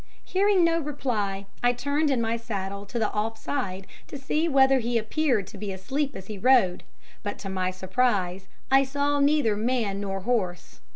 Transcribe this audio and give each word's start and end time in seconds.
Hearing 0.23 0.63
no 0.63 0.79
reply, 0.79 1.45
I 1.61 1.73
turned 1.73 2.09
in 2.09 2.19
my 2.21 2.35
saddle 2.35 2.87
to 2.87 2.97
the 2.97 3.11
off 3.11 3.37
side, 3.37 3.85
to 4.07 4.17
see 4.17 4.49
whether 4.49 4.79
he 4.79 4.97
appeared 4.97 5.45
to 5.45 5.59
be 5.59 5.71
asleep 5.71 6.15
as 6.15 6.25
he 6.25 6.39
rode, 6.39 6.81
but 7.21 7.37
to 7.37 7.49
my 7.49 7.69
surprise 7.69 8.47
I 8.71 8.83
saw 8.83 9.19
neither 9.19 9.55
man 9.55 10.01
nor 10.01 10.21
horse. 10.21 10.79